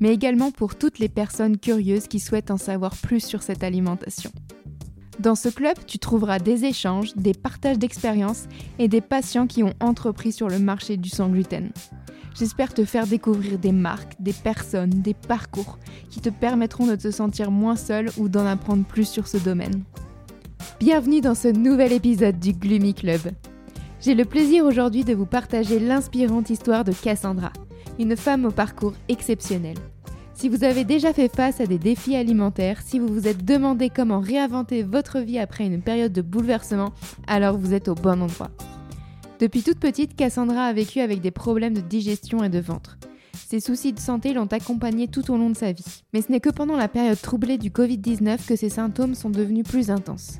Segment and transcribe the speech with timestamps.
[0.00, 4.30] mais également pour toutes les personnes curieuses qui souhaitent en savoir plus sur cette alimentation.
[5.18, 9.74] Dans ce club, tu trouveras des échanges, des partages d'expériences et des patients qui ont
[9.80, 11.70] entrepris sur le marché du sans gluten.
[12.34, 17.10] J'espère te faire découvrir des marques, des personnes, des parcours qui te permettront de te
[17.10, 19.84] sentir moins seul ou d'en apprendre plus sur ce domaine.
[20.78, 23.20] Bienvenue dans ce nouvel épisode du Gloomy Club.
[24.00, 27.52] J'ai le plaisir aujourd'hui de vous partager l'inspirante histoire de Cassandra,
[28.00, 29.76] une femme au parcours exceptionnel.
[30.32, 33.90] Si vous avez déjà fait face à des défis alimentaires, si vous vous êtes demandé
[33.90, 36.94] comment réinventer votre vie après une période de bouleversement,
[37.26, 38.50] alors vous êtes au bon endroit.
[39.38, 42.96] Depuis toute petite, Cassandra a vécu avec des problèmes de digestion et de ventre.
[43.34, 46.02] Ses soucis de santé l'ont accompagnée tout au long de sa vie.
[46.14, 49.64] Mais ce n'est que pendant la période troublée du Covid-19 que ses symptômes sont devenus
[49.64, 50.38] plus intenses.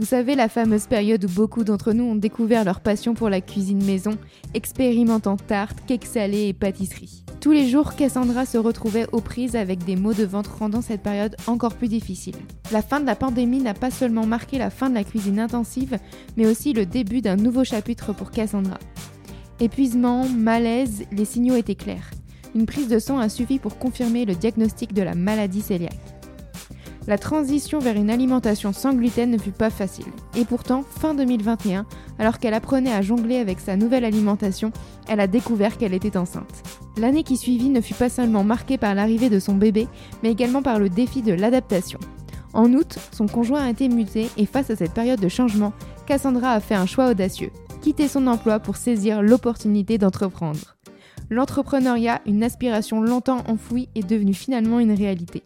[0.00, 3.42] Vous savez, la fameuse période où beaucoup d'entre nous ont découvert leur passion pour la
[3.42, 4.16] cuisine maison,
[4.54, 7.22] expérimentant tartes, cakes salés et pâtisseries.
[7.38, 11.02] Tous les jours, Cassandra se retrouvait aux prises avec des maux de ventre rendant cette
[11.02, 12.36] période encore plus difficile.
[12.72, 15.98] La fin de la pandémie n'a pas seulement marqué la fin de la cuisine intensive,
[16.38, 18.78] mais aussi le début d'un nouveau chapitre pour Cassandra.
[19.60, 22.10] Épuisement, malaise, les signaux étaient clairs.
[22.54, 26.19] Une prise de sang a suffi pour confirmer le diagnostic de la maladie cœliaque.
[27.06, 30.12] La transition vers une alimentation sans gluten ne fut pas facile.
[30.36, 31.86] Et pourtant, fin 2021,
[32.18, 34.70] alors qu'elle apprenait à jongler avec sa nouvelle alimentation,
[35.08, 36.62] elle a découvert qu'elle était enceinte.
[36.98, 39.88] L'année qui suivit ne fut pas seulement marquée par l'arrivée de son bébé,
[40.22, 41.98] mais également par le défi de l'adaptation.
[42.52, 45.72] En août, son conjoint a été muté et face à cette période de changement,
[46.06, 50.76] Cassandra a fait un choix audacieux, quitter son emploi pour saisir l'opportunité d'entreprendre.
[51.30, 55.44] L'entrepreneuriat, une aspiration longtemps enfouie, est devenue finalement une réalité.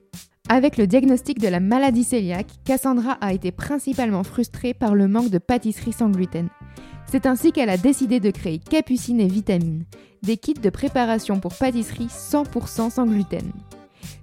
[0.50, 5.30] Avec le diagnostic de la maladie cœliaque, Cassandra a été principalement frustrée par le manque
[5.30, 6.48] de pâtisserie sans gluten.
[7.10, 9.84] C'est ainsi qu'elle a décidé de créer Capucine et Vitamine,
[10.22, 13.52] des kits de préparation pour pâtisserie 100% sans gluten.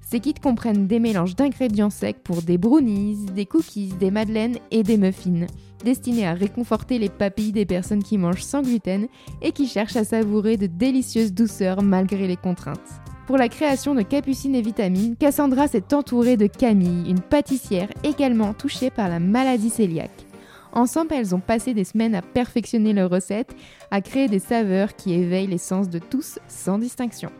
[0.01, 4.83] Ces kits comprennent des mélanges d'ingrédients secs pour des brownies, des cookies, des madeleines et
[4.83, 5.47] des muffins,
[5.83, 9.07] destinés à réconforter les papilles des personnes qui mangent sans gluten
[9.41, 13.01] et qui cherchent à savourer de délicieuses douceurs malgré les contraintes.
[13.31, 18.53] Pour la création de Capucine et Vitamine, Cassandra s'est entourée de Camille, une pâtissière également
[18.53, 20.25] touchée par la maladie cœliaque.
[20.73, 23.55] Ensemble, elles ont passé des semaines à perfectionner leurs recettes,
[23.89, 27.31] à créer des saveurs qui éveillent les sens de tous sans distinction.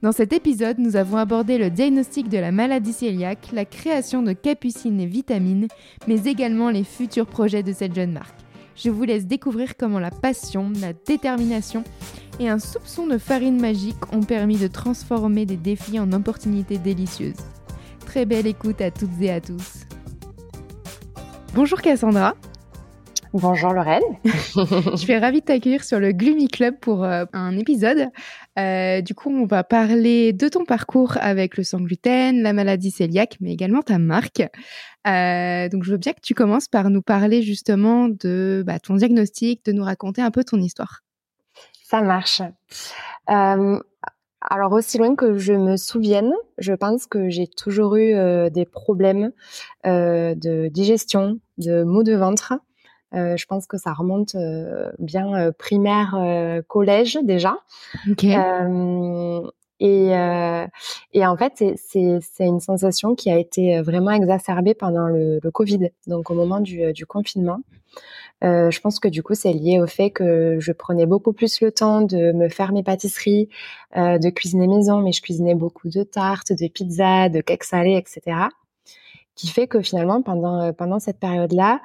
[0.00, 4.32] Dans cet épisode, nous avons abordé le diagnostic de la maladie cœliaque, la création de
[4.32, 5.66] Capucine et Vitamine,
[6.06, 8.38] mais également les futurs projets de cette jeune marque.
[8.82, 11.84] Je vous laisse découvrir comment la passion, la détermination
[12.38, 17.44] et un soupçon de farine magique ont permis de transformer des défis en opportunités délicieuses.
[18.06, 19.86] Très belle écoute à toutes et à tous.
[21.54, 22.34] Bonjour Cassandra.
[23.32, 24.02] Bonjour Lorraine.
[24.24, 28.08] je suis ravie de t'accueillir sur le Gloomy Club pour euh, un épisode.
[28.58, 32.92] Euh, du coup, on va parler de ton parcours avec le sang gluten, la maladie
[32.92, 34.40] cœliaque, mais également ta marque.
[35.06, 38.94] Euh, donc, je veux bien que tu commences par nous parler justement de bah, ton
[38.94, 41.00] diagnostic, de nous raconter un peu ton histoire.
[41.84, 42.42] Ça marche.
[44.42, 48.64] Alors, aussi loin que je me souvienne, je pense que j'ai toujours eu euh, des
[48.64, 49.32] problèmes
[49.86, 52.54] euh, de digestion, de maux de ventre.
[53.14, 56.16] Euh, je pense que ça remonte euh, bien euh, primaire,
[56.68, 57.56] collège déjà.
[58.10, 58.36] Okay.
[59.80, 60.10] et,
[61.12, 65.90] et en fait, c'est une sensation qui a été vraiment exacerbée pendant le, le Covid,
[66.06, 67.60] donc au moment du, du confinement.
[68.42, 71.60] Euh, je pense que du coup, c'est lié au fait que je prenais beaucoup plus
[71.60, 73.48] le temps de me faire mes pâtisseries,
[73.96, 77.96] euh, de cuisiner maison, mais je cuisinais beaucoup de tartes, de pizzas, de cakes salés,
[77.96, 78.48] etc.
[79.34, 81.80] Qui fait que finalement, pendant pendant cette période-là,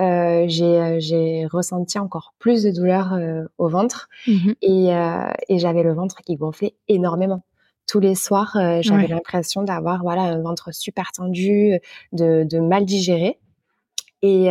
[0.00, 5.82] euh, j'ai ressenti encore plus de douleur euh, au ventre mmh et, euh, et j'avais
[5.82, 7.42] le ventre qui gonflait énormément.
[7.86, 8.50] Tous les soirs,
[8.82, 9.08] j'avais Ouais.
[9.08, 11.78] l'impression d'avoir voilà un ventre super tendu,
[12.12, 13.38] de, de mal digérer.
[14.20, 14.48] Et,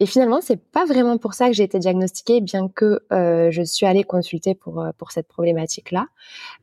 [0.00, 3.86] et finalement, c'est pas vraiment pour ça que j'ai été diagnostiquée, bien que je suis
[3.86, 6.06] allée consulter pour pour cette problématique-là.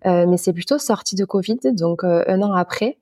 [0.06, 2.98] mais c'est plutôt sorti de Covid, donc un an après,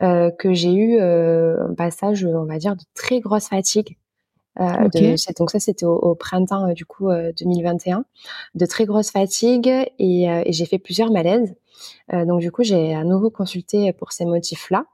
[0.00, 3.96] que j'ai eu un passage, on va dire, de très grosse fatigue.
[4.60, 8.04] Euh, de, donc ça c'était au, au printemps euh, du coup euh, 2021
[8.54, 11.54] de très grosse fatigue et, euh, et j'ai fait plusieurs malaises
[12.12, 14.86] Euh, donc du coup j'ai à nouveau consulté pour ces motifs là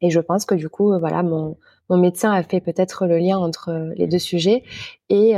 [0.00, 1.56] Et je pense que du coup, voilà, mon,
[1.90, 4.62] mon médecin a fait peut-être le lien entre les deux sujets
[5.08, 5.32] et,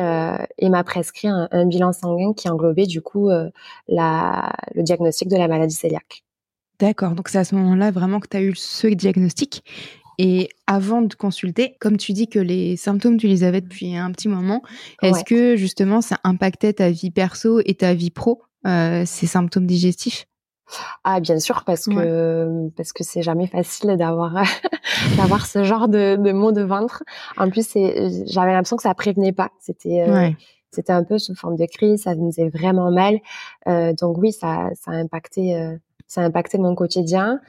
[0.58, 3.28] et m'a prescrit un, un, bilan sanguin qui englobait du coup
[3.88, 6.25] la, le diagnostic de la maladie cœliaque.
[6.81, 9.64] D'accord, donc c'est à ce moment-là vraiment que tu as eu ce diagnostic.
[10.19, 14.11] Et avant de consulter, comme tu dis que les symptômes, tu les avais depuis un
[14.11, 14.62] petit moment,
[15.03, 19.67] est-ce que justement ça impactait ta vie perso et ta vie pro, euh, ces symptômes
[19.67, 20.26] digestifs?
[21.05, 24.35] Ah bien sûr parce que parce que c'est jamais facile d'avoir
[25.17, 27.03] d'avoir ce genre de, de maux de ventre.
[27.37, 27.73] En plus
[28.26, 29.50] j'avais l'impression que ça prévenait pas.
[29.61, 30.31] C'était euh,
[30.70, 33.19] c'était un peu sous forme de crise, ça me faisait vraiment mal.
[33.67, 35.76] Euh, donc oui ça ça a impacté euh,
[36.08, 37.40] ça a impacté mon quotidien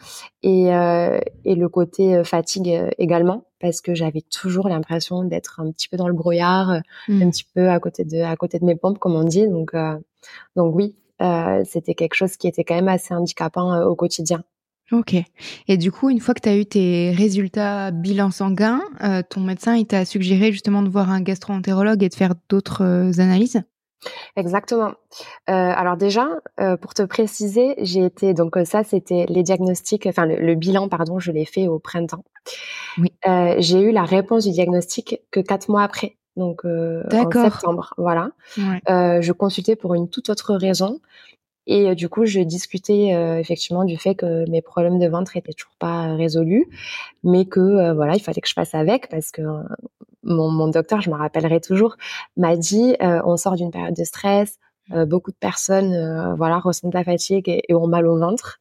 [0.43, 5.61] et, euh, et le côté euh, fatigue euh, également parce que j'avais toujours l'impression d'être
[5.61, 7.31] un petit peu dans le brouillard, un mmh.
[7.31, 9.47] petit peu à côté de à côté de mes pompes comme on dit.
[9.49, 9.73] Donc
[10.55, 10.95] donc oui,
[11.65, 14.43] c'était quelque chose qui était quand même assez handicapant au quotidien.
[14.93, 15.13] Ok.
[15.67, 18.79] Et du coup, une fois que tu as eu tes résultats bilan sanguin,
[19.29, 23.61] ton médecin il t'a suggéré justement de voir un gastro-entérologue et de faire d'autres analyses?
[24.35, 24.91] Exactement.
[25.49, 26.29] Euh, alors déjà,
[26.59, 30.87] euh, pour te préciser, j'ai été donc euh, ça c'était les diagnostics, enfin le, bilan
[30.87, 32.23] pardon, je l'ai fait au printemps.
[32.97, 33.11] Oui.
[33.27, 38.31] Euh, j'ai eu la réponse du diagnostic que quatre mois après, donc en septembre, voilà.
[38.57, 39.21] Ouais.
[39.21, 40.99] je consultais pour une toute autre raison.
[41.71, 43.09] Et du coup, je discutais
[43.39, 46.65] effectivement du fait que mes problèmes de ventre étaient toujours pas résolus,
[47.23, 49.43] mais que voilà, il fallait que je fasse avec parce que
[50.23, 51.95] mon, mon, docteur, je me rappellerai toujours,
[52.37, 54.57] m'a dit euh, on sort d'une période de stress.
[54.91, 58.59] Euh, beaucoup de personnes, euh, voilà, ressentent la fatigue et, ont mal au ventre.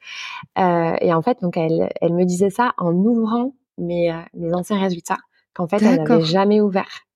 [0.56, 5.16] et en fait, donc elle, elle me disait ça en ouvrant mes, mes anciens résultats,
[5.54, 7.06] qu'en fait, elle n'avait jamais ouvert.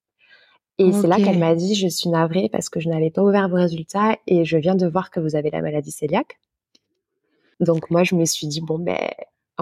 [0.78, 3.48] Et c'est là qu'elle m'a dit, je suis navrée parce que je n'avais pas ouvert
[3.48, 6.40] vos résultats et je viens de voir que vous avez la maladie cœliaque.
[7.60, 8.98] Donc moi, je me suis dit, bon, ben,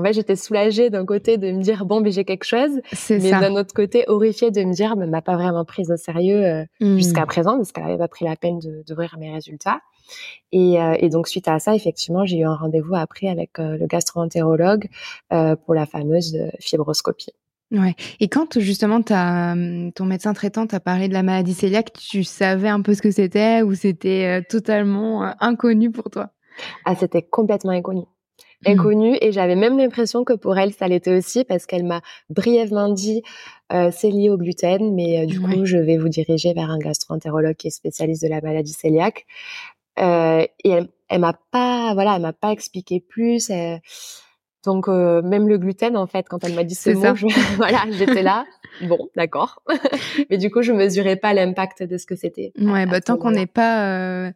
[0.00, 2.80] en fait, j'étais soulagée d'un côté de me dire bon, ben j'ai quelque chose,
[3.10, 6.44] mais d'un autre côté horrifiée de me dire, ben, m'a pas vraiment prise au sérieux
[6.44, 6.96] euh, mmh.
[6.96, 9.80] jusqu'à présent, parce qu'elle avait pas pris la peine d'ouvrir mes résultats.
[10.52, 13.76] Et, euh, et, donc suite à ça, effectivement, j'ai eu un rendez-vous après avec euh,
[13.76, 14.88] le gastro-entérologue
[15.28, 17.32] pour la fameuse fibroscopie.
[17.70, 17.94] Ouais.
[18.18, 22.24] Et quand justement as, hum, ton médecin traitant t'a parlé de la maladie cœliaque, tu
[22.24, 26.30] savais un peu ce que c'était ou c'était totalement inconnu pour toi?
[26.84, 28.02] Ah, c'était complètement inconnu.
[28.66, 28.72] Mmh.
[28.72, 32.90] inconnue et j'avais même l'impression que pour elle ça l'était aussi parce qu'elle m'a brièvement
[32.90, 33.22] dit
[33.72, 36.78] euh, c'est lié au gluten mais euh, du coup je vais vous diriger vers un
[36.78, 39.24] gastro-entérologue qui est spécialiste de la maladie cœliaque.
[39.98, 43.76] Euh, et elle, elle m'a pas voilà elle m'a pas expliqué plus euh,
[44.66, 48.22] donc euh, même le gluten en fait quand elle m'a dit ce mot voilà j'étais
[48.22, 48.44] là
[48.82, 49.62] bon d'accord.
[50.28, 52.52] Mais du coup je mesurais pas l'impact de ce que c'était.
[52.58, 54.30] Ouais bah tant qu'on n'est pas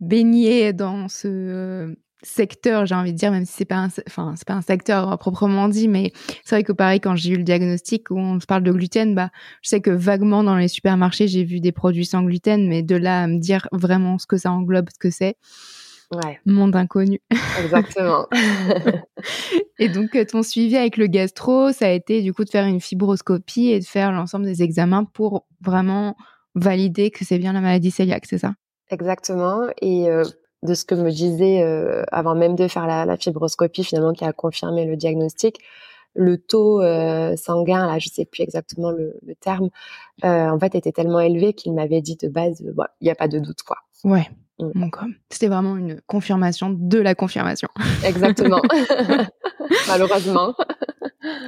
[0.00, 4.46] baigné dans ce secteur, j'ai envie de dire, même si c'est pas un, enfin, c'est
[4.46, 6.12] pas un secteur proprement dit, mais
[6.44, 9.30] c'est vrai que pareil, quand j'ai eu le diagnostic où on parle de gluten, bah,
[9.62, 12.96] je sais que vaguement dans les supermarchés, j'ai vu des produits sans gluten, mais de
[12.96, 15.36] là à me dire vraiment ce que ça englobe, ce que c'est.
[16.12, 16.40] Ouais.
[16.44, 17.20] Monde inconnu.
[17.62, 18.26] Exactement.
[19.78, 22.66] et donc, euh, ton suivi avec le gastro, ça a été du coup de faire
[22.66, 26.16] une fibroscopie et de faire l'ensemble des examens pour vraiment
[26.56, 28.54] valider que c'est bien la maladie cœliaque, c'est ça?
[28.90, 29.68] Exactement.
[29.80, 30.24] Et euh,
[30.62, 34.24] de ce que me disait euh, avant même de faire la, la, fibroscopie finalement qui
[34.24, 35.58] a confirmé le diagnostic
[36.14, 39.70] le taux euh, sanguin là je sais plus exactement le, le terme
[40.24, 43.28] euh, en fait était tellement élevé qu'il m'avait dit de base il n'y a pas
[43.28, 44.28] de doute quoi ouais
[44.62, 44.90] Mm.
[45.30, 47.68] C'était vraiment une confirmation de la confirmation.
[48.04, 48.62] Exactement.
[49.88, 50.54] Malheureusement.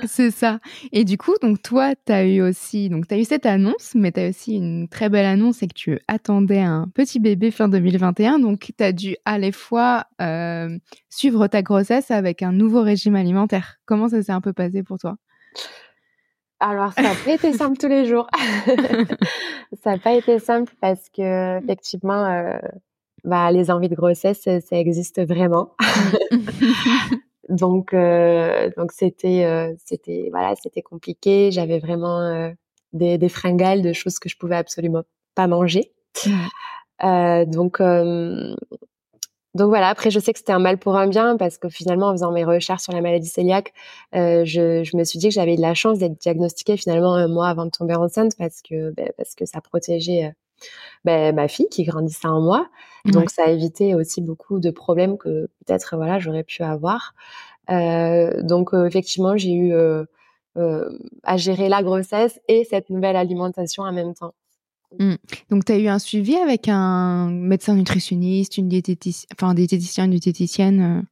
[0.06, 0.60] C'est ça.
[0.92, 3.94] Et du coup, donc toi, tu as eu aussi, donc tu as eu cette annonce,
[3.94, 7.50] mais tu as aussi une très belle annonce, c'est que tu attendais un petit bébé
[7.50, 8.38] fin 2021.
[8.38, 13.16] Donc, tu as dû à la fois euh, suivre ta grossesse avec un nouveau régime
[13.16, 13.76] alimentaire.
[13.86, 15.16] Comment ça s'est un peu passé pour toi?
[16.60, 18.28] Alors, ça n'a pas été simple tous les jours.
[19.82, 22.58] ça n'a pas été simple parce que, effectivement, euh,
[23.24, 25.74] bah, les envies de grossesse, ça, existe vraiment.
[27.48, 31.50] donc, euh, donc c'était, euh, c'était, voilà, c'était compliqué.
[31.50, 32.50] J'avais vraiment euh,
[32.92, 35.02] des, des fringales de choses que je pouvais absolument
[35.34, 35.92] pas manger.
[37.04, 38.54] Euh, donc, euh,
[39.54, 39.88] donc voilà.
[39.88, 42.30] Après, je sais que c'était un mal pour un bien parce que finalement, en faisant
[42.30, 43.72] mes recherches sur la maladie cœliaque,
[44.12, 44.44] je,
[44.84, 47.64] je, me suis dit que j'avais de la chance d'être diagnostiquée finalement un mois avant
[47.64, 50.32] de tomber enceinte parce que, ben, parce que ça protégeait
[51.04, 52.68] ben, ma fille qui grandissait en moi.
[53.04, 57.14] Donc ça a évité aussi beaucoup de problèmes que peut-être voilà j'aurais pu avoir.
[57.70, 60.04] Euh, donc euh, effectivement j'ai eu euh,
[61.24, 64.34] à gérer la grossesse et cette nouvelle alimentation en même temps.
[64.98, 65.14] Mmh.
[65.48, 70.10] Donc, tu as eu un suivi avec un médecin nutritionniste, une diététicienne, enfin, diététicien, une
[70.10, 71.06] diététicienne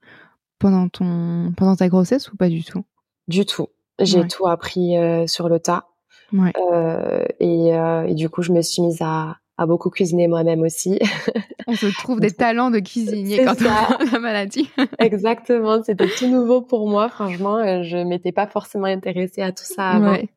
[0.59, 2.85] pendant, ton, pendant ta grossesse ou pas du tout?
[3.29, 3.69] Du tout.
[3.99, 4.29] J'ai Ouais.
[4.29, 5.87] tout appris euh, sur le tas.
[6.33, 6.53] Ouais.
[6.57, 10.63] Euh, et, euh, et du coup, je me suis mise à, à beaucoup cuisiner moi-même
[10.63, 10.99] aussi.
[11.67, 14.71] On se trouve des talents de cuisinier quand on a la maladie.
[14.99, 17.11] Exactement, c'était tout nouveau pour moi.
[17.11, 20.13] Franchement, euh, je m'étais pas forcément intéressée à tout ça avant.
[20.13, 20.29] Ouais.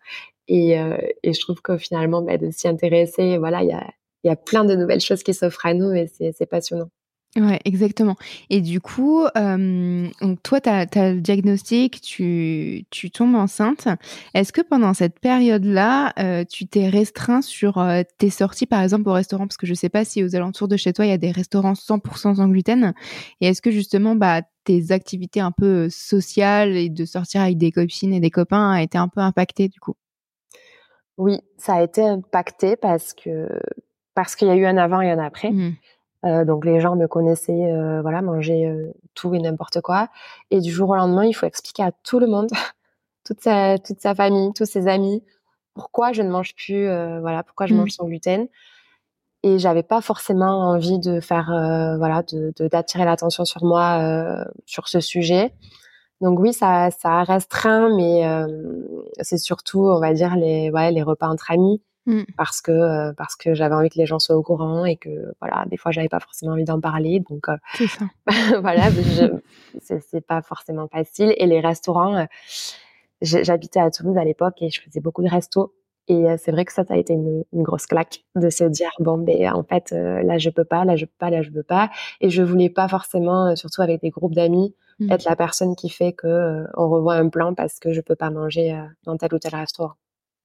[0.50, 3.88] Et, euh, et je trouve qu'au finalement, bah, de s'y intéresser, voilà, il y a,
[4.26, 6.90] il y a plein de nouvelles choses qui s'offrent à nous et c'est passionnant.
[7.36, 8.16] Ouais, exactement.
[8.52, 13.88] Et du coup, euh, donc toi, tu as, le diagnostic, tu, tu tombes enceinte.
[14.36, 19.10] Est-ce que pendant cette période-là, euh, tu t'es restreint sur euh, tes sorties, par exemple,
[19.10, 19.48] au restaurant?
[19.48, 21.32] Parce que je sais pas si aux alentours de chez toi, il y a des
[21.32, 22.94] restaurants 100% sans gluten.
[23.42, 27.72] Et est-ce que justement, bah, tes activités un peu sociales et de sortir avec des
[27.72, 29.96] copines et des copains a été un peu impactées du coup?
[31.18, 33.50] Oui, ça a été impacté parce que
[34.14, 35.52] parce qu'il y a eu un avant et un après.
[35.52, 35.76] Mmh.
[36.26, 40.10] Euh, donc les gens me connaissaient, euh, voilà, manger euh, tout et n'importe quoi.
[40.52, 42.50] Et du jour au lendemain, il faut expliquer à tout le monde,
[43.26, 45.24] toute sa toute sa famille, tous ses amis,
[45.76, 47.78] pourquoi je ne mange plus, euh, voilà, pourquoi je Mm.
[47.78, 48.48] mange sans gluten.
[49.46, 54.00] Et j'avais pas forcément envie de faire, euh, voilà, de de- d'attirer l'attention sur moi
[54.02, 55.54] euh, sur ce sujet.
[56.22, 58.48] Donc oui, ça ça restreint, mais euh,
[59.22, 62.24] c'est surtout, on va dire les ouais les repas entre amis Mm.
[62.36, 65.10] parce que euh, parce que j'avais envie que les gens soient au courant et que
[65.40, 68.06] voilà des fois j'avais pas forcément envie d'en parler donc euh, C'est ça.
[68.62, 68.90] voilà
[69.82, 72.26] c'est pas forcément facile et les restaurants euh,
[73.22, 75.74] j'habitais à Toulouse à l'époque et je faisais beaucoup de restos
[76.10, 78.92] et c'est vrai que ça ça a été une, une grosse claque de se dire
[79.00, 81.50] bon ben en fait euh, là je peux pas là je peux pas là je
[81.52, 85.12] peux pas et je voulais pas forcément euh, surtout avec des groupes d'amis Mm.
[85.12, 88.16] être la personne qui fait que euh, on revoit un plan parce que je peux
[88.16, 89.94] pas manger dans tel ou tel restaurant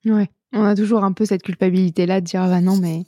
[0.05, 3.03] Ouais, on a toujours un peu cette culpabilité-là de dire ah bah non mais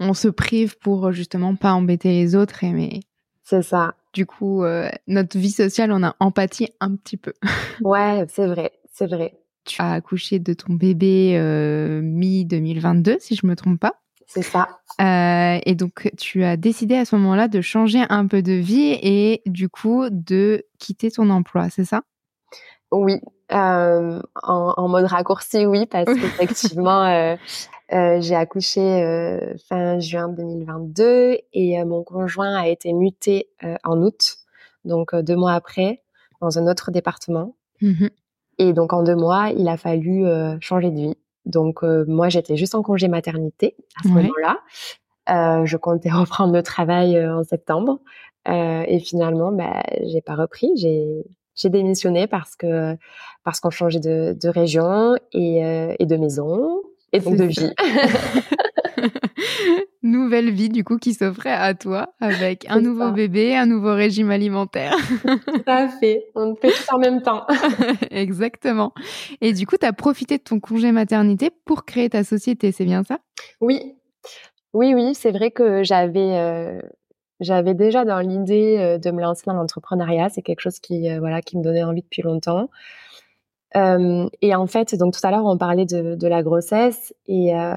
[0.00, 3.00] on se prive pour euh, justement pas embêter les autres et mais
[3.44, 7.32] c'est ça du coup euh, notre vie sociale on a empathie un petit peu.
[7.82, 13.34] ouais c'est vrai c'est vrai Tu as accouché de ton bébé euh, mi 2022 si
[13.36, 13.94] je me trompe pas.
[14.26, 14.68] c'est ça
[15.00, 18.98] Euh, et donc tu as décidé à ce moment-là de changer un peu de vie
[19.02, 22.02] et du coup de quitter ton emploi, c'est ça?
[22.92, 23.20] Oui,
[23.52, 27.34] euh, en, en mode raccourci, oui, parce qu'effectivement, euh,
[27.92, 33.74] euh, j'ai accouché euh, fin juin 2022 et euh, mon conjoint a été muté euh,
[33.84, 34.36] en août,
[34.84, 36.02] donc deux mois après,
[36.40, 37.56] dans un autre département.
[37.80, 38.10] Mhm.
[38.58, 41.16] Et donc en deux mois, il a fallu euh, changer de vie.
[41.46, 44.22] Donc euh, moi, j'étais juste en congé maternité à ce Ouais.
[44.22, 44.58] moment-là.
[45.30, 48.00] Euh, je comptais reprendre le travail euh, en septembre
[48.48, 50.68] Euh, et finalement, bah, j'ai pas repris.
[50.76, 52.96] J'ai j'ai démissionné parce que
[53.44, 56.82] parce qu'on changeait de, de région et, euh, et de maison
[57.12, 57.70] et donc de vie.
[60.02, 63.10] Nouvelle vie du coup qui s'offrait à toi avec un nouveau ça.
[63.12, 64.96] bébé, un nouveau régime alimentaire.
[65.22, 66.24] Tout à fait.
[66.34, 67.46] On fait tout en même temps.
[68.10, 68.92] Exactement.
[69.40, 72.84] Et du coup, tu as profité de ton congé maternité pour créer ta société, c'est
[72.84, 73.18] bien ça?
[73.60, 73.94] Oui,
[74.72, 75.14] oui, oui.
[75.14, 76.80] C'est vrai que j'avais euh,
[77.42, 80.30] j'avais déjà dans l'idée euh, de me lancer dans l'entrepreneuriat.
[80.30, 82.70] C'est quelque chose qui euh, voilà qui me donnait envie depuis longtemps.
[83.76, 87.56] Euh, et en fait, donc tout à l'heure, on parlait de, de la grossesse et,
[87.56, 87.74] euh,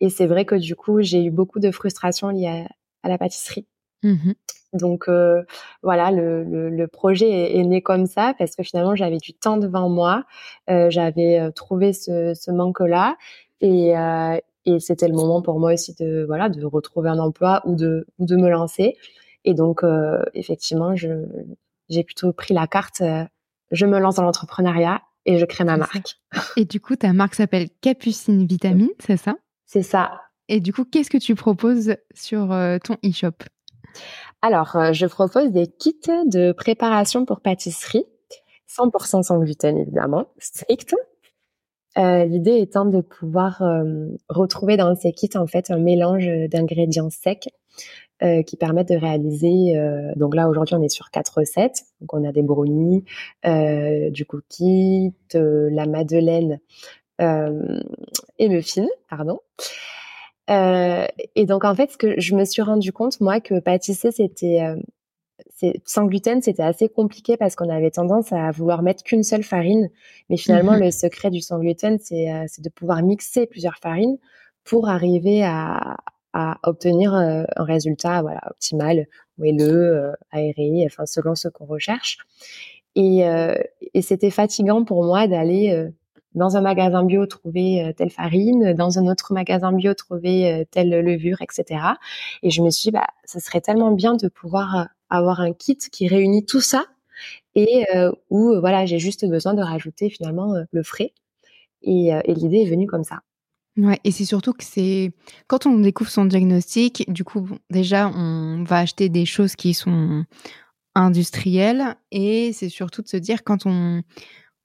[0.00, 2.68] et c'est vrai que du coup, j'ai eu beaucoup de frustration liée à,
[3.04, 3.66] à la pâtisserie.
[4.02, 4.34] Mhm.
[4.72, 5.42] Donc euh,
[5.82, 9.32] voilà, le, le, le projet est, est né comme ça parce que finalement, j'avais du
[9.32, 10.24] temps devant moi,
[10.68, 13.16] euh, j'avais trouvé ce, ce manque-là
[13.60, 14.36] et, euh,
[14.66, 18.06] et c'était le moment pour moi aussi de voilà de retrouver un emploi ou de
[18.18, 18.96] ou de me lancer.
[19.44, 21.08] Et donc euh, effectivement, je
[21.88, 23.00] j'ai plutôt pris la carte.
[23.00, 23.24] euh,
[23.70, 25.78] je me lance dans l'entrepreneuriat et je crée ma ça.
[25.78, 26.20] marque.
[26.56, 29.36] Et du coup, ta marque s'appelle Capucine Vitamine, c'est ça?
[29.66, 30.20] C'est ça.
[30.48, 33.44] Et du coup, qu'est-ce que tu proposes sur euh, ton e-shop?
[34.42, 38.04] Alors, euh, je propose des kits de préparation pour pâtisserie,
[38.68, 40.94] 100% sans gluten évidemment, strict.
[41.98, 47.10] Euh, L'idée étant de pouvoir euh, retrouver dans ces kits en fait un mélange d'ingrédients
[47.10, 47.48] secs
[48.22, 49.76] euh, qui permettent de réaliser.
[49.76, 51.82] euh, donc là aujourd'hui on est sur quatre recettes.
[52.00, 53.04] Donc on a des brownies,
[53.44, 56.60] euh, du cookie, de la madeleine
[58.38, 59.40] et muffins, pardon.
[60.48, 64.10] Euh, et donc en fait, ce que je me suis rendu compte moi que pâtisser
[64.10, 64.62] c'était
[65.84, 69.88] sans gluten, c'était assez compliqué parce qu'on avait tendance à vouloir mettre qu'une seule farine.
[70.28, 70.80] Mais finalement, Mhm.
[70.84, 74.18] le secret du sans gluten, c'est euh, c'est de pouvoir mixer plusieurs farines
[74.64, 75.96] pour arriver à,
[76.32, 79.06] à obtenir euh, un résultat voilà, optimal,
[79.38, 82.18] moelleux, euh, aéré, enfin selon ce qu'on recherche.
[82.96, 83.54] Et, euh,
[83.94, 85.88] et c'était fatigant pour moi d'aller euh,
[86.34, 90.90] dans un magasin bio trouver euh, telle farine, dans un autre magasin bio trouver telle
[90.90, 91.80] levure, etc.
[92.42, 95.76] Et je me suis dit, bah, ce serait tellement bien de pouvoir avoir un kit
[95.76, 96.86] qui réunit tout ça
[97.54, 97.84] et
[98.30, 101.12] où voilà, j'ai juste besoin de rajouter finalement le frais.
[101.82, 103.22] Et, et l'idée est venue comme ça.
[103.76, 105.12] Ouais, et c'est surtout que c'est
[105.46, 110.24] quand on découvre son diagnostic, du coup, déjà, on va acheter des choses qui sont
[110.94, 114.02] industrielles et c'est surtout de se dire quand on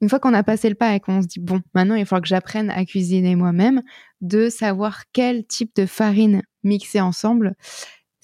[0.02, 2.20] une fois qu'on a passé le pas et qu'on se dit bon, maintenant il faut
[2.20, 3.82] que j'apprenne à cuisiner moi-même,
[4.22, 7.56] de savoir quel type de farine mixer ensemble,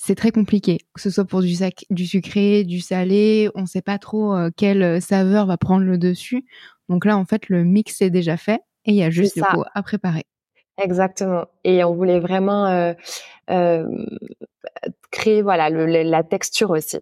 [0.03, 0.79] c'est très compliqué.
[0.95, 4.35] Que ce soit pour du, sac, du sucré, du salé, on ne sait pas trop
[4.35, 6.43] euh, quelle saveur va prendre le dessus.
[6.89, 9.43] Donc là, en fait, le mix est déjà fait et il y a juste du
[9.43, 10.25] coup à préparer.
[10.81, 11.45] Exactement.
[11.63, 12.93] Et on voulait vraiment euh,
[13.51, 13.85] euh,
[15.11, 16.97] créer voilà le, la texture aussi.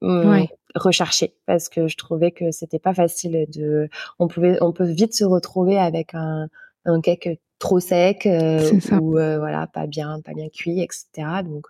[0.00, 0.44] Mmh,
[0.74, 5.14] recherchée parce que je trouvais que c'était pas facile de on pouvait on peut vite
[5.14, 6.48] se retrouver avec un,
[6.84, 8.60] un cake trop sec euh,
[9.00, 11.68] ou euh, voilà pas bien pas bien cuit etc donc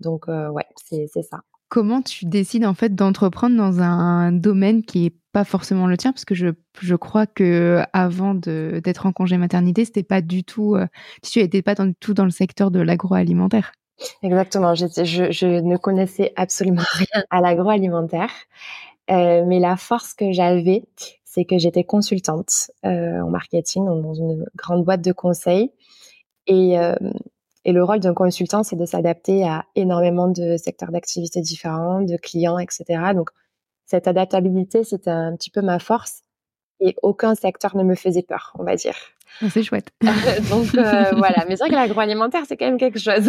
[0.00, 1.40] euh, donc ouais c'est ça.
[1.68, 6.12] Comment tu décides en fait d'entreprendre dans un domaine qui est pas forcément le tien?
[6.12, 6.48] Parce que je,
[6.80, 10.78] je crois que avant d'être en congé maternité c'était pas du tout
[11.22, 13.72] tu étais pas du tout dans le secteur de l'agroalimentaire.
[14.22, 14.74] Exactement.
[14.74, 17.24] Je, je, je, ne connaissais absolument rien.
[17.30, 18.30] à l'agroalimentaire,
[19.10, 20.84] euh, mais la force que j'avais,
[21.24, 25.72] c'est que j'étais consultante euh, en marketing dans une grande boîte de conseil,
[26.46, 26.94] et, euh,
[27.64, 32.16] et le rôle d'un consultant, c'est de s'adapter à énormément de secteurs d'activité différents, de
[32.16, 33.12] clients, etc.
[33.14, 33.30] Donc
[33.86, 36.22] cette adaptabilité, c'était un petit peu ma force,
[36.80, 38.94] et aucun secteur ne me faisait peur, on va dire.
[39.42, 39.90] Ah, c'est chouette.
[40.50, 43.28] Donc euh, voilà, mais c'est vrai que l'agroalimentaire c'est quand même quelque chose.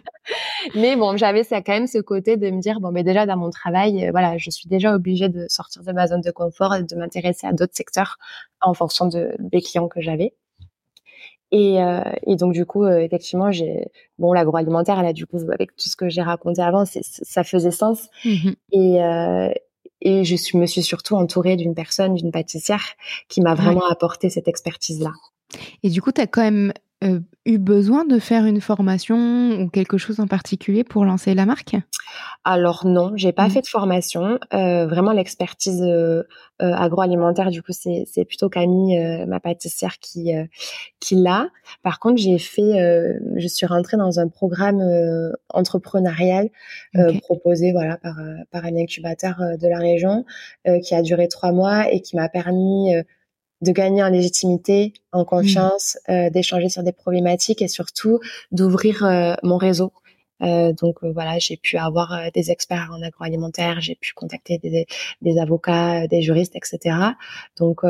[0.74, 3.36] mais bon, j'avais ça quand même ce côté de me dire bon, mais déjà dans
[3.36, 6.74] mon travail, euh, voilà, je suis déjà obligée de sortir de ma zone de confort
[6.74, 8.18] et de m'intéresser à d'autres secteurs
[8.60, 10.34] en fonction de, des clients que j'avais.
[11.52, 13.88] Et, euh, et, donc du coup, effectivement, j'ai
[14.18, 18.08] bon l'agroalimentaire, là du coup avec tout ce que j'ai raconté avant, ça faisait sens.
[18.24, 19.00] Mmh et,
[20.02, 22.84] et je suis, me suis surtout entourée d'une personne, d'une pâtissière,
[23.28, 25.12] qui m'a vraiment apporté cette expertise-là.
[25.82, 29.70] Et du coup, tu as quand même euh, eu besoin de faire une formation ou
[29.70, 31.74] quelque chose en particulier pour lancer la marque?
[32.44, 33.50] Alors non, j'ai pas mmh.
[33.50, 34.38] fait de formation.
[34.52, 36.24] Euh, vraiment l'expertise euh,
[36.58, 40.32] agroalimentaire, du coup, c'est, c'est plutôt Camille, ma pâtissière, qui
[41.00, 41.48] qui l'a.
[41.82, 44.82] Par contre, j'ai fait, je suis rentrée dans un programme
[45.48, 46.50] entrepreneurial
[47.22, 48.16] proposé, voilà, par
[48.50, 50.26] par un incubateur de la région,
[50.84, 52.92] qui a duré trois mois et qui m'a permis
[53.60, 56.12] de gagner en légitimité, en confiance, mmh.
[56.12, 58.20] euh, d'échanger sur des problématiques et surtout
[58.52, 59.92] d'ouvrir euh, mon réseau.
[60.42, 64.86] Euh, donc voilà, j'ai pu avoir des experts en agroalimentaire, j'ai pu contacter des,
[65.20, 66.96] des avocats, des juristes, etc.
[67.58, 67.82] Donc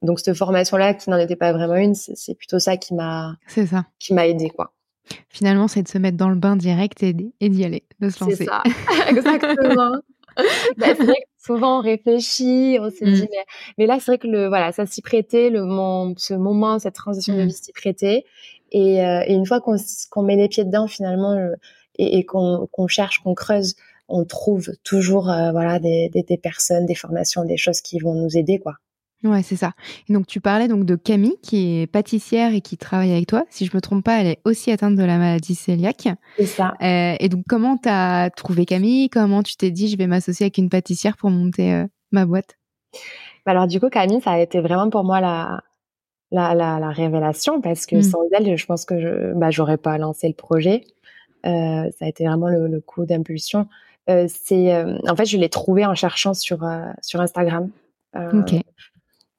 [0.00, 3.36] donc cette formation là, qui n'en était pas vraiment une, c'est plutôt ça qui m'a
[3.46, 4.72] c'est ça qui m'a aidé quoi.
[5.28, 8.24] Finalement, c'est de se mettre dans le bain direct et, et d'y aller, de se
[8.24, 8.36] lancer.
[8.36, 8.62] C'est ça,
[9.10, 10.00] exactement.
[10.78, 13.26] bah, c'est vrai que souvent on réfléchit, on se dit mmh.
[13.30, 13.44] mais,
[13.78, 16.94] mais là c'est vrai que le voilà ça s'y prêtait, le mon, ce moment, cette
[16.94, 17.46] transition de mmh.
[17.46, 18.24] vie s'y prêtait
[18.72, 19.76] et, euh, et, une fois qu'on
[20.10, 21.54] qu'on met les pieds dedans finalement euh,
[21.98, 23.76] et, et qu'on qu'on cherche, qu'on creuse,
[24.08, 28.14] on trouve toujours euh, voilà des, des, des personnes, des formations, des choses qui vont
[28.14, 28.74] nous aider quoi.
[29.24, 29.72] Ouais, c'est ça.
[30.08, 33.44] Et donc tu parlais donc de Camille qui est pâtissière et qui travaille avec toi.
[33.48, 36.08] Si je me trompe pas, elle est aussi atteinte de la maladie cœliaque.
[36.36, 36.74] C'est ça.
[36.82, 39.08] Euh, et donc comment tu as trouvé Camille?
[39.08, 42.58] Comment tu t'es dit je vais m'associer avec une pâtissière pour monter euh, ma boîte?
[43.46, 45.62] Bah Alors du coup Camille, ça a été vraiment pour moi la
[46.30, 48.02] la, la, révélation parce que mmh.
[48.02, 50.84] sans elle, je pense que je bah j'aurais pas lancé le projet.
[51.46, 53.68] Euh, ça a été vraiment le, le coup d'impulsion.
[54.06, 56.68] C'est en fait je l'ai trouvé en cherchant sur
[57.00, 57.70] sur Instagram.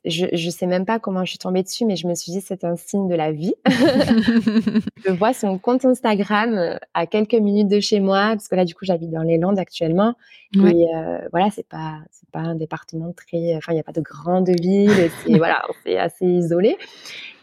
[0.05, 2.41] Je, je sais même pas comment je suis tombée dessus, mais je me suis dit
[2.41, 3.53] c'est un signe de la vie.
[5.05, 8.65] je vois son compte Instagram euh, à quelques minutes de chez moi, parce que là
[8.65, 10.15] du coup j'habite dans les Landes actuellement,
[10.53, 10.59] et
[10.95, 14.01] euh, voilà c'est pas c'est pas un département très, enfin il y a pas de
[14.01, 16.77] grande ville, c'est voilà c'est assez isolé,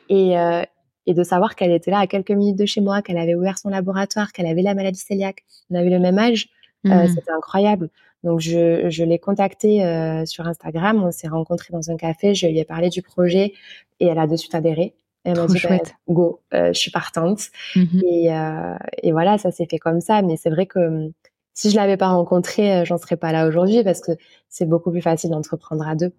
[0.09, 0.63] et euh,
[1.07, 3.59] et de savoir qu'elle était là à quelques minutes de chez moi, qu'elle avait ouvert
[3.59, 6.49] son laboratoire, qu'elle avait la maladie cœliaque, on avait le même âge,
[6.87, 7.09] euh, mmh.
[7.09, 7.91] c'était incroyable.
[8.25, 12.47] Donc je, je l'ai contactée euh, sur Instagram, on s'est rencontrés dans un café, je
[12.47, 13.53] lui ai parlé du projet
[14.01, 14.95] et elle a de suite adhéré.
[15.25, 17.51] Elle m'a dit bah, go, euh, je suis partante.
[17.77, 20.21] Mmh et, euh, et voilà, ça s'est fait comme ça.
[20.23, 21.13] Mais c'est vrai que hum,
[21.55, 24.13] si je l'avais pas rencontrée, j'en serais pas là aujourd'hui parce que
[24.49, 26.13] c'est beaucoup plus facile d'entreprendre à deux.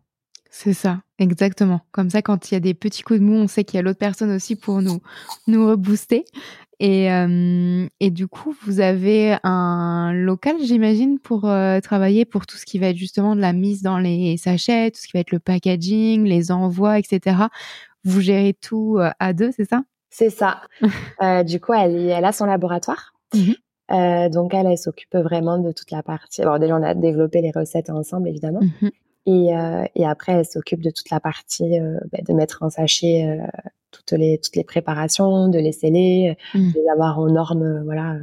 [0.56, 1.82] C'est ça, exactement.
[1.92, 3.80] Comme ça, quand il y a des petits coups de mou, on sait qu'il y
[3.80, 5.02] a l'autre personne aussi pour nous
[5.48, 6.26] nous rebooster.
[6.86, 12.58] Et, euh, et du coup, vous avez un local, j'imagine, pour euh, travailler pour tout
[12.58, 15.22] ce qui va être justement de la mise dans les sachets, tout ce qui va
[15.22, 17.38] être le packaging, les envois, etc.
[18.04, 19.84] Vous gérez tout euh, à deux, c'est ça?
[20.10, 20.60] C'est ça.
[21.46, 23.14] du coup, elle, elle a son laboratoire.
[23.34, 23.54] Mmh
[24.32, 26.42] donc elle, elle s'occupe vraiment de toute la partie.
[26.42, 28.62] Alors déjà, on a développé les recettes ensemble, évidemment.
[28.62, 28.90] Mhm.
[29.26, 32.70] Et, euh, et après, elle s'occupe de toute la partie euh, bah, de mettre en
[32.70, 33.46] sachet euh,
[33.94, 36.72] toutes les toutes les préparations, de les sceller, Mm.
[36.74, 38.18] de les avoir aux normes voilà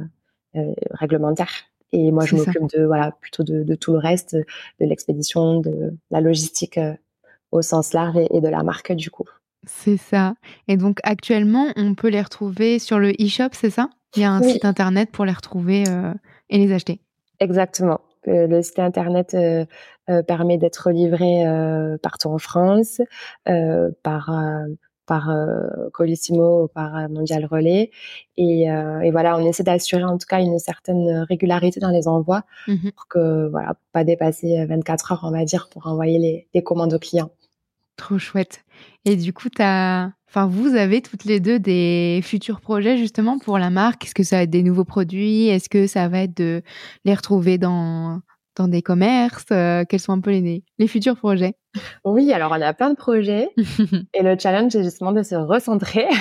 [0.91, 1.51] réglementaires.
[1.93, 5.93] Et moi, je m'occupe de voilà plutôt de, de tout le reste, de l'expédition, de
[6.09, 6.79] la logistique
[7.51, 9.25] au sens large et, et de la marque du coup.
[9.67, 10.35] C'est ça.
[10.67, 13.89] Et donc actuellement, on peut les retrouver sur le e-shop, c'est ça?
[14.15, 14.53] Il y a un Oui.
[14.53, 16.13] site internet pour les retrouver euh,
[16.49, 16.99] et les acheter?
[17.39, 18.01] Exactement.
[18.27, 19.65] Euh, Le site internet euh,
[20.09, 23.01] euh, permet d'être livré euh, partout en France
[23.49, 24.65] euh, par euh,
[25.11, 27.91] par euh, Colissimo ou par euh, Mondial Relais
[28.37, 32.07] et, euh, et voilà on essaie d'assurer en tout cas une certaine régularité dans les
[32.07, 32.91] envois Mhm.
[32.95, 36.93] pour que voilà pas dépasser 24 heures on va dire pour envoyer les, les commandes
[36.93, 37.31] aux clients.
[37.97, 38.63] Trop chouette.
[39.03, 40.11] Et du coup, t'as...
[40.29, 44.05] Enfin, vous avez toutes les deux des futurs projets justement pour la marque?
[44.05, 45.47] Est-ce que ça va être des nouveaux produits?
[45.49, 46.61] Est-ce que ça va être de
[47.03, 48.21] les retrouver dans,
[48.55, 49.45] dans des commerces?
[49.89, 51.55] Quels sont un peu les, les futurs projets?
[52.03, 53.49] Oui alors on a plein de projets
[54.13, 56.07] et le challenge c'est justement de se recentrer.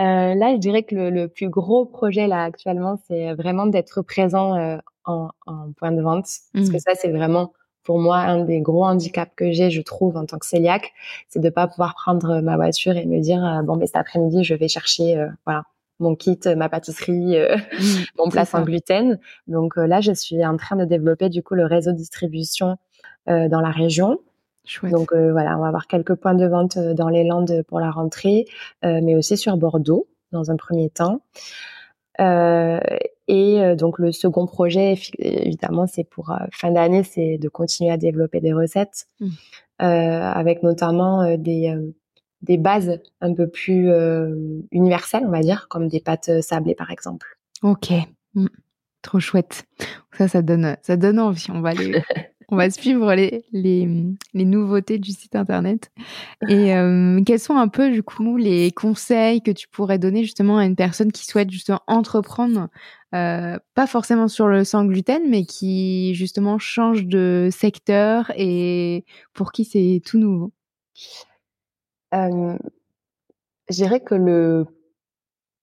[0.00, 4.02] Euh, là, je dirais que le, le plus gros projet là actuellement, c'est vraiment d'être
[4.02, 7.52] présent euh, en, en point de vente, parce que ça, c'est vraiment
[7.84, 10.92] pour moi un des gros handicaps que j'ai, je trouve, en tant que cœliaque,
[11.28, 14.42] c'est de pas pouvoir prendre ma voiture et me dire euh, bon, mais cet après-midi,
[14.42, 15.62] je vais chercher euh, voilà
[16.00, 17.56] mon kit, ma pâtisserie, euh,
[18.18, 19.18] mon plat sans gluten.
[19.46, 22.70] Donc euh, là, je suis en train de développer du coup le réseau de distribution
[22.70, 22.74] euh,
[23.26, 24.18] dans la région.
[24.66, 24.92] Chouette.
[24.92, 27.80] Donc euh, voilà, on va avoir quelques points de vente euh, dans les Landes pour
[27.80, 28.46] la rentrée,
[28.84, 31.20] euh, mais aussi sur Bordeaux dans un premier temps.
[32.20, 32.80] Euh,
[33.28, 37.90] et euh, donc le second projet, évidemment, c'est pour euh, fin d'année, c'est de continuer
[37.90, 39.26] à développer des recettes, Mm.
[39.82, 39.84] euh,
[40.32, 41.94] avec notamment euh, des euh,
[42.42, 44.34] des bases un peu plus euh,
[44.70, 47.38] universelles, on va dire, comme des pâtes euh, sablées par exemple.
[47.62, 47.90] Ok.
[48.34, 48.46] Mm.
[49.02, 49.64] Trop chouette.
[50.16, 51.46] Ça, ça donne, ça donne envie.
[51.50, 52.02] On va aller,
[52.48, 53.88] on va suivre les, les,
[54.34, 55.90] les nouveautés du site internet.
[56.48, 60.58] Et euh, quels sont un peu, du coup, les conseils que tu pourrais donner justement
[60.58, 62.68] à une personne qui souhaite justement entreprendre,
[63.14, 69.52] euh, pas forcément sur le sans gluten, mais qui justement change de secteur et pour
[69.52, 70.52] qui c'est tout nouveau?
[72.14, 72.56] Euh,
[73.68, 74.66] je dirais que le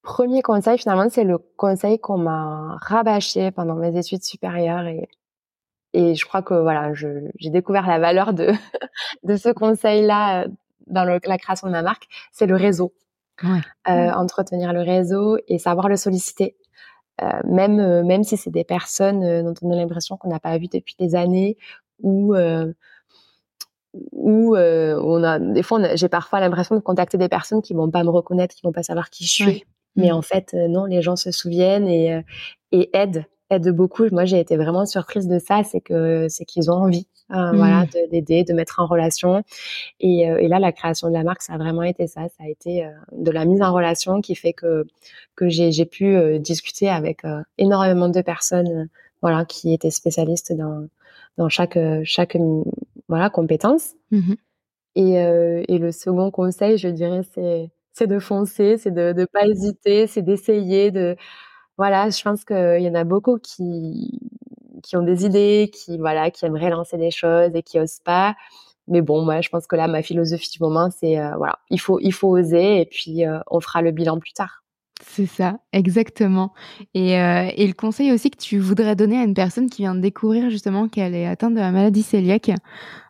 [0.01, 5.07] premier conseil, finalement, c'est le conseil qu'on m'a rabâché pendant mes études supérieures et,
[5.93, 8.51] et je crois que voilà, j'ai découvert la valeur de,
[9.23, 10.47] de ce conseil-là euh,
[10.87, 12.93] dans le- la création de ma marque, c'est le réseau.
[13.43, 13.59] Ouais.
[13.89, 14.11] Euh.
[14.11, 16.55] Entretenir le réseau et savoir le solliciter.
[17.21, 20.39] Euh, même, euh, même si c'est des personnes euh, dont on a l'impression qu'on n'a
[20.39, 21.57] pas vu depuis des années
[22.01, 22.33] ou
[24.13, 27.89] où euh, on a des fois j'ai parfois l'impression de contacter des personnes qui vont
[27.91, 29.45] pas me reconnaître, qui vont pas savoir qui je suis.
[29.45, 29.63] Ouais.
[29.97, 30.15] Mais Mm.
[30.15, 32.21] en fait non, les gens se souviennent et euh,
[32.71, 34.05] et aident, aident beaucoup.
[34.11, 37.57] Moi j'ai été vraiment surprise de ça, c'est que c'est qu'ils ont envie euh, Mm.
[37.57, 39.43] voilà de- d'aider, de mettre en relation.
[40.01, 42.43] Et, euh, et là la création de la marque ça a vraiment été ça, ça
[42.45, 44.85] a été euh, de la mise en relation qui fait que
[45.35, 47.21] que j'ai pu euh, discuter avec
[47.57, 48.89] énormément de personnes
[49.21, 50.87] voilà qui étaient spécialistes dans
[51.37, 52.63] dans chaque chaque euh,
[53.09, 53.93] voilà compétence.
[54.11, 54.35] Mhm.
[54.95, 55.13] Et,
[55.69, 60.07] et le second conseil, je dirais, c'est c'est de foncer, c'est de ne pas hésiter,
[60.07, 61.15] c'est d'essayer de
[61.81, 62.11] voilà.
[62.11, 64.19] Je pense qu'il y en a beaucoup qui
[64.83, 68.35] qui ont des idées, qui voilà, qui aimeraient lancer des choses et qui osent pas.
[68.87, 71.79] Mais bon, moi, je pense que là, ma philosophie du moment, c'est euh, voilà, il
[71.79, 74.63] faut il faut oser et puis euh, on fera le bilan plus tard.
[75.03, 76.53] C'est ça, exactement.
[76.93, 79.95] Et, euh, et le conseil aussi que tu voudrais donner à une personne qui vient
[79.95, 82.51] de découvrir justement qu'elle est atteinte de la maladie cœliaque,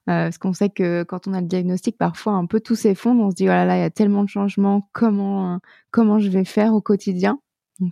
[0.06, 3.32] parce qu'on sait que quand on a le diagnostic, parfois un peu tout s'effondre, on
[3.32, 5.60] se dit oh là là, il y a tellement de changements, comment
[5.92, 7.40] comment je vais faire au quotidien?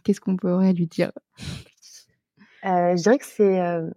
[0.03, 1.11] Qu'est-ce qu'on pourrait lui dire?
[2.65, 3.89] Euh, je dirais que c'est euh,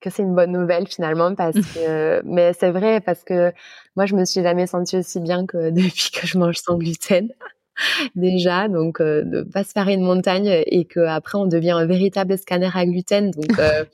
[0.00, 3.52] que c'est une bonne nouvelle finalement parce que mais c'est vrai parce que
[3.96, 7.28] moi je me suis jamais sentie aussi bien que depuis que je mange sans gluten
[8.14, 11.86] déjà donc euh, de pas se faire une montagne et que après on devient un
[11.86, 13.84] véritable scanner à gluten donc euh,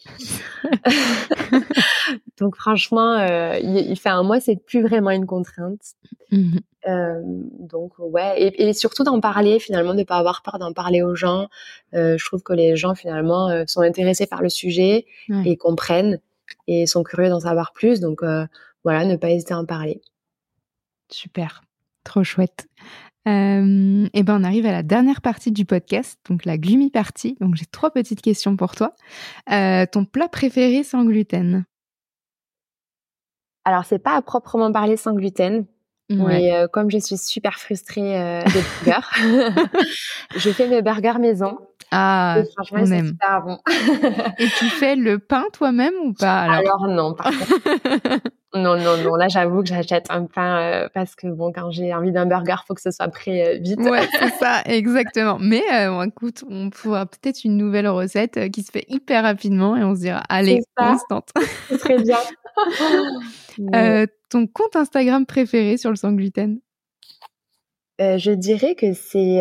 [2.38, 5.80] donc franchement euh, il, il fait un mois c'est plus vraiment une contrainte
[6.32, 6.60] Mhm.
[6.86, 7.20] euh,
[7.58, 11.16] donc ouais, et, et surtout d'en parler finalement, de pas avoir peur d'en parler aux
[11.16, 11.48] gens.
[11.92, 15.42] Je trouve que les gens finalement sont intéressés par le sujet Ouais.
[15.44, 16.20] et comprennent
[16.68, 17.98] et sont curieux d'en savoir plus.
[17.98, 18.20] Donc
[18.84, 20.00] voilà, ne pas hésiter à en parler.
[21.10, 21.62] Super,
[22.04, 22.68] trop chouette.
[23.28, 27.36] Euh, et ben on arrive à la dernière partie du podcast, donc la gloomy party.
[27.40, 28.94] Donc j'ai trois petites questions pour toi.
[29.52, 31.64] Euh, ton plat préféré sans gluten?
[33.64, 35.66] Alors c'est pas à proprement parler sans gluten,
[36.08, 39.60] mais euh, comme je suis super frustrée des burgers,
[40.36, 41.58] je fais mes burgers maison.
[41.90, 43.58] Ah, Et franchement, c'est super bon.
[44.38, 46.58] Et tu fais le pain toi-même ou pas alors?
[46.58, 48.20] Alors non, par contre.
[48.52, 49.14] Non, non, non.
[49.14, 52.56] Là, j'avoue que j'achète un pain euh, parce que bon, quand j'ai envie d'un burger,
[52.66, 53.78] faut que ce soit prêt euh, vite.
[53.78, 55.38] Ouais, c'est ça, exactement.
[55.40, 59.22] Mais euh, bon, écoute, on pourra peut-être une nouvelle recette euh, qui se fait hyper
[59.22, 61.28] rapidement et on se dira, allez, on se tente.
[61.78, 62.18] Très bien.
[63.58, 66.58] Mais, ton compte Instagram préféré sur le sans gluten?
[68.00, 69.40] Je dirais que c'est,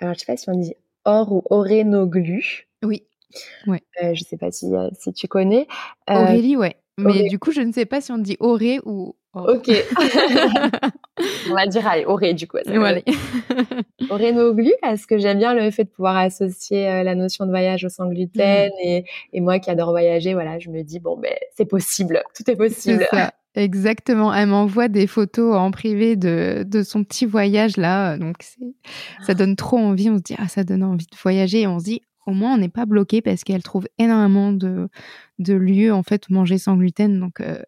[0.00, 2.68] alors je sais pas si on dit or ou orénoglu.
[2.84, 3.02] Oui.
[3.68, 5.66] Euh, je sais pas si, euh, si tu connais.
[6.08, 6.76] Euh, Aurélie, ouais.
[6.98, 9.16] Mais du coup, je ne sais pas si on dit Auré ou.
[9.32, 9.48] Or.
[9.48, 9.68] Ok.
[11.50, 12.58] on va dire allez, oré du coup.
[12.66, 13.00] voilà.
[14.10, 17.84] Orénoglu parce que j'aime bien le fait de pouvoir associer euh, la notion de voyage
[17.84, 18.86] au sans gluten Mm.
[18.86, 22.48] et, et moi qui adore voyager, voilà, je me dis bon ben c'est possible, tout
[22.48, 23.06] est possible.
[23.10, 23.32] C'est ça.
[23.54, 24.34] Exactement.
[24.34, 28.18] Elle m'envoie des photos en privé de, de son petit voyage là.
[28.18, 28.36] Donc,
[29.24, 30.10] ça donne trop envie.
[30.10, 31.60] On se dit, ah, ça donne envie de voyager.
[31.62, 34.88] Et on se dit, au moins, on n'est pas bloqué parce qu'elle trouve énormément de,
[35.38, 37.20] de lieux, en fait, où manger sans gluten.
[37.20, 37.58] Donc, euh,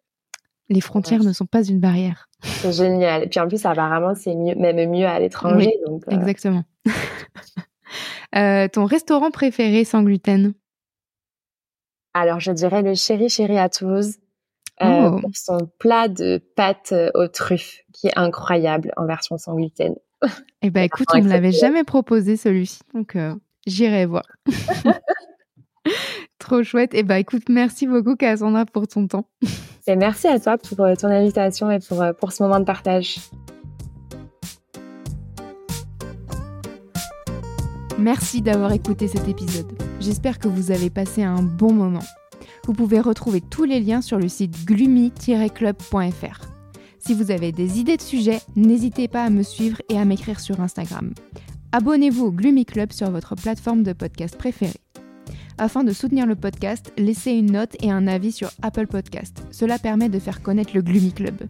[0.69, 1.27] les frontières Ouais.
[1.27, 2.27] ne sont pas une barrière.
[2.43, 3.23] C'est génial.
[3.23, 5.71] Et puis en plus apparemment c'est mieux, même mieux à l'étranger.
[5.85, 6.63] Donc euh, Exactement.
[8.35, 10.53] Euh, ton restaurant préféré sans gluten?
[12.13, 14.17] Alors je dirais le chéri chéri à Toulouse.
[14.81, 15.19] Euh, Oh.
[15.21, 19.95] pour son plat de pâtes euh, aux truffes qui est incroyable en version sans gluten.
[20.63, 22.79] Eh ben, écoute, on me l'avait jamais proposé celui-ci.
[22.95, 23.35] Donc, euh,
[23.67, 24.23] j'irai voir.
[26.39, 26.91] Trop chouette.
[26.93, 29.29] Eh ben, écoute, merci beaucoup, Cassandra, pour ton temps.
[29.85, 33.19] Et merci à toi pour ton invitation et pour, pour ce moment de partage.
[37.99, 39.71] Merci d'avoir écouté cet épisode.
[39.99, 42.03] J'espère que vous avez passé un bon moment.
[42.65, 46.47] Vous pouvez retrouver tous les liens sur le site gloomy-club.fr.
[46.99, 50.39] Si vous avez des idées de sujets, n'hésitez pas à me suivre et à m'écrire
[50.39, 51.13] sur Instagram.
[51.71, 54.81] Abonnez-vous au Gloomy Club sur votre plateforme de podcast préférée.
[55.57, 59.43] Afin de soutenir le podcast, laissez une note et un avis sur Apple Podcast.
[59.51, 61.47] Cela permet de faire connaître le Gloomy Club.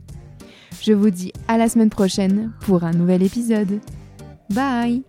[0.82, 3.80] Je vous dis à la semaine prochaine pour un nouvel épisode.
[4.50, 5.04] Bye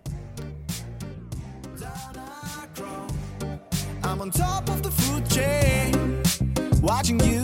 [6.81, 7.38] watching you